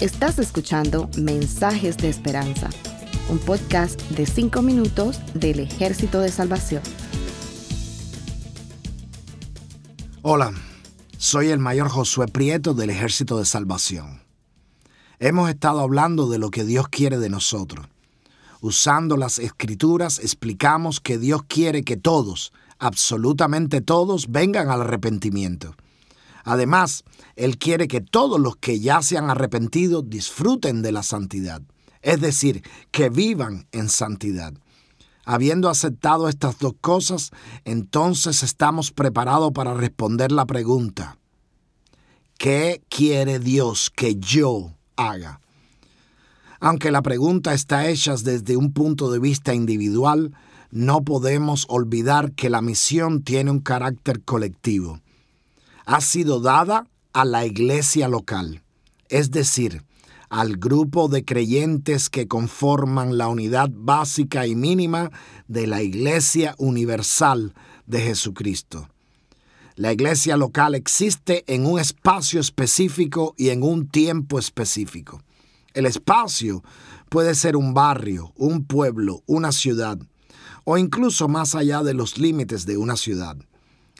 [0.00, 2.68] Estás escuchando Mensajes de Esperanza,
[3.28, 6.82] un podcast de 5 minutos del Ejército de Salvación.
[10.22, 10.52] Hola,
[11.18, 14.22] soy el mayor Josué Prieto del Ejército de Salvación.
[15.20, 17.86] Hemos estado hablando de lo que Dios quiere de nosotros.
[18.60, 25.76] Usando las escrituras explicamos que Dios quiere que todos, absolutamente todos, vengan al arrepentimiento.
[26.44, 27.04] Además,
[27.36, 31.62] Él quiere que todos los que ya se han arrepentido disfruten de la santidad,
[32.00, 34.54] es decir, que vivan en santidad.
[35.24, 37.30] Habiendo aceptado estas dos cosas,
[37.64, 41.16] entonces estamos preparados para responder la pregunta,
[42.38, 45.40] ¿qué quiere Dios que yo haga?
[46.58, 50.32] Aunque la pregunta está hecha desde un punto de vista individual,
[50.72, 55.00] no podemos olvidar que la misión tiene un carácter colectivo
[55.92, 58.62] ha sido dada a la iglesia local,
[59.10, 59.84] es decir,
[60.30, 65.10] al grupo de creyentes que conforman la unidad básica y mínima
[65.48, 67.52] de la Iglesia Universal
[67.84, 68.88] de Jesucristo.
[69.76, 75.20] La iglesia local existe en un espacio específico y en un tiempo específico.
[75.74, 76.64] El espacio
[77.10, 79.98] puede ser un barrio, un pueblo, una ciudad,
[80.64, 83.36] o incluso más allá de los límites de una ciudad.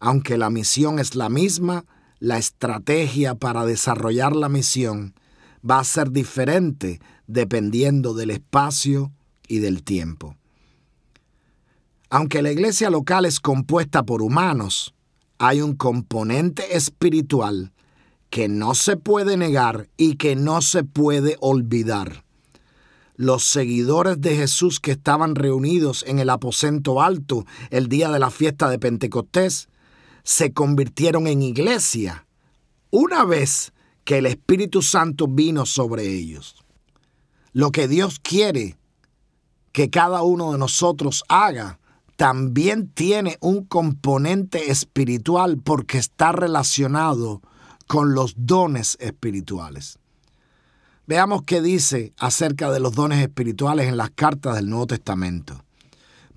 [0.00, 1.84] Aunque la misión es la misma,
[2.18, 5.14] la estrategia para desarrollar la misión
[5.68, 9.12] va a ser diferente dependiendo del espacio
[9.48, 10.36] y del tiempo.
[12.08, 14.94] Aunque la iglesia local es compuesta por humanos,
[15.38, 17.72] hay un componente espiritual
[18.30, 22.24] que no se puede negar y que no se puede olvidar.
[23.16, 28.30] Los seguidores de Jesús que estaban reunidos en el aposento alto el día de la
[28.30, 29.68] fiesta de Pentecostés
[30.26, 32.26] se convirtieron en iglesia
[32.90, 33.72] una vez
[34.04, 36.56] que el Espíritu Santo vino sobre ellos.
[37.52, 38.76] Lo que Dios quiere
[39.70, 41.78] que cada uno de nosotros haga
[42.16, 47.40] también tiene un componente espiritual porque está relacionado
[47.86, 50.00] con los dones espirituales.
[51.06, 55.62] Veamos qué dice acerca de los dones espirituales en las cartas del Nuevo Testamento.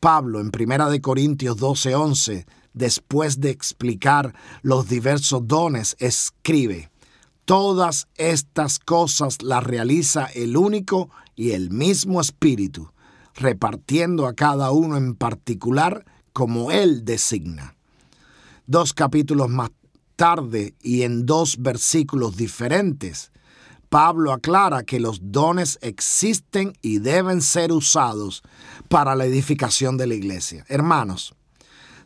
[0.00, 4.32] Pablo en 1 Corintios 12:11 después de explicar
[4.62, 6.90] los diversos dones, escribe,
[7.46, 12.90] Todas estas cosas las realiza el único y el mismo Espíritu,
[13.36, 17.76] repartiendo a cada uno en particular como Él designa.
[18.66, 19.70] Dos capítulos más
[20.16, 23.30] tarde y en dos versículos diferentes,
[23.90, 28.42] Pablo aclara que los dones existen y deben ser usados
[28.88, 30.64] para la edificación de la iglesia.
[30.68, 31.32] Hermanos,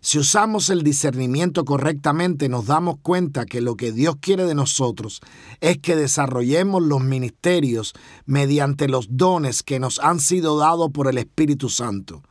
[0.03, 5.21] si usamos el discernimiento correctamente, nos damos cuenta que lo que Dios quiere de nosotros
[5.61, 7.93] es que desarrollemos los ministerios
[8.25, 12.23] mediante los dones que nos han sido dados por el Espíritu Santo.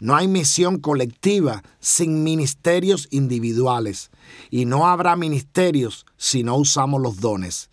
[0.00, 4.10] No hay misión colectiva sin ministerios individuales
[4.50, 7.70] y no habrá ministerios si no usamos los dones.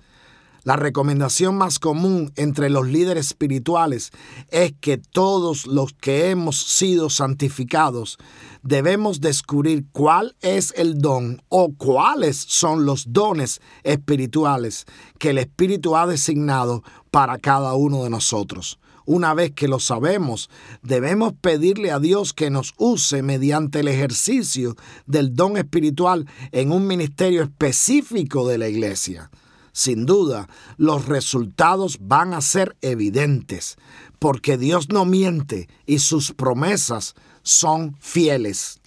[0.63, 4.11] La recomendación más común entre los líderes espirituales
[4.49, 8.17] es que todos los que hemos sido santificados
[8.61, 14.85] debemos descubrir cuál es el don o cuáles son los dones espirituales
[15.17, 18.79] que el Espíritu ha designado para cada uno de nosotros.
[19.05, 20.49] Una vez que lo sabemos,
[20.83, 24.75] debemos pedirle a Dios que nos use mediante el ejercicio
[25.07, 29.31] del don espiritual en un ministerio específico de la iglesia.
[29.71, 30.47] Sin duda,
[30.77, 33.77] los resultados van a ser evidentes,
[34.19, 38.79] porque Dios no miente y sus promesas son fieles.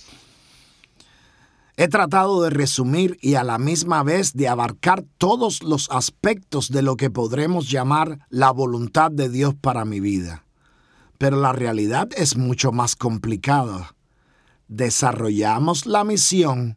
[1.77, 6.83] He tratado de resumir y a la misma vez de abarcar todos los aspectos de
[6.83, 10.45] lo que podremos llamar la voluntad de Dios para mi vida.
[11.17, 13.95] Pero la realidad es mucho más complicada.
[14.69, 16.77] Desarrollamos la misión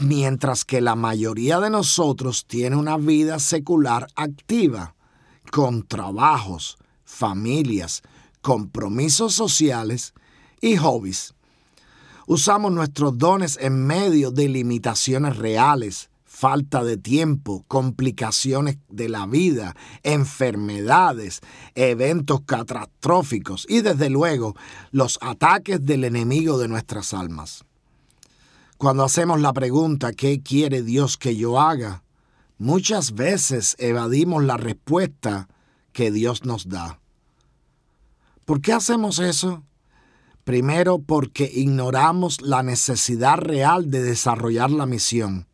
[0.00, 4.94] mientras que la mayoría de nosotros tiene una vida secular activa,
[5.50, 8.02] con trabajos, familias,
[8.40, 10.14] compromisos sociales
[10.60, 11.34] y hobbies.
[12.26, 19.74] Usamos nuestros dones en medio de limitaciones reales, falta de tiempo, complicaciones de la vida,
[20.04, 21.40] enfermedades,
[21.74, 24.54] eventos catastróficos y desde luego
[24.92, 27.64] los ataques del enemigo de nuestras almas.
[28.80, 32.02] Cuando hacemos la pregunta, ¿qué quiere Dios que yo haga?
[32.56, 35.48] Muchas veces evadimos la respuesta
[35.92, 36.98] que Dios nos da.
[38.46, 39.64] ¿Por qué hacemos eso?
[40.44, 45.46] Primero porque ignoramos la necesidad real de desarrollar la misión,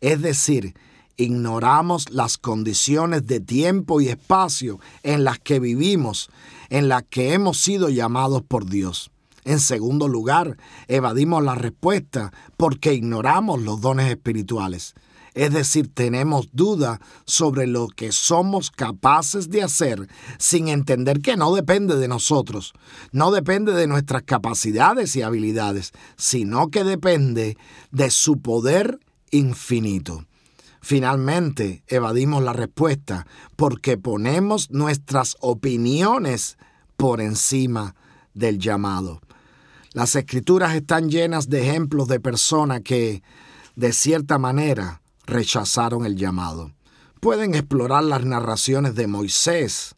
[0.00, 0.76] es decir,
[1.16, 6.30] ignoramos las condiciones de tiempo y espacio en las que vivimos,
[6.68, 9.10] en las que hemos sido llamados por Dios.
[9.44, 10.56] En segundo lugar,
[10.88, 14.94] evadimos la respuesta porque ignoramos los dones espirituales.
[15.34, 20.08] Es decir, tenemos duda sobre lo que somos capaces de hacer
[20.38, 22.72] sin entender que no depende de nosotros,
[23.12, 27.56] no depende de nuestras capacidades y habilidades, sino que depende
[27.92, 28.98] de su poder
[29.30, 30.24] infinito.
[30.82, 36.56] Finalmente, evadimos la respuesta porque ponemos nuestras opiniones
[36.96, 37.94] por encima
[38.34, 39.20] del llamado.
[39.92, 43.24] Las escrituras están llenas de ejemplos de personas que,
[43.74, 46.72] de cierta manera, rechazaron el llamado.
[47.18, 49.96] Pueden explorar las narraciones de Moisés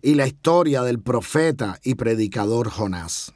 [0.00, 3.32] y la historia del profeta y predicador Jonás.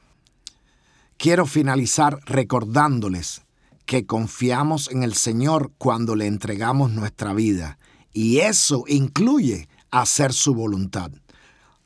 [1.16, 3.42] Quiero finalizar recordándoles
[3.84, 7.78] que confiamos en el Señor cuando le entregamos nuestra vida,
[8.12, 11.10] y eso incluye hacer su voluntad,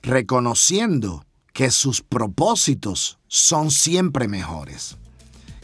[0.02, 1.24] reconociendo
[1.58, 4.96] que sus propósitos son siempre mejores.